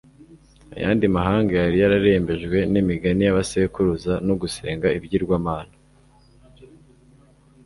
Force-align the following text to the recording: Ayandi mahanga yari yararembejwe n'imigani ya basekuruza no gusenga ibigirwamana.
Ayandi 0.75 1.05
mahanga 1.17 1.51
yari 1.63 1.77
yararembejwe 1.83 2.57
n'imigani 2.71 3.21
ya 3.25 3.37
basekuruza 3.37 4.13
no 4.27 4.33
gusenga 4.41 4.87
ibigirwamana. 4.97 5.73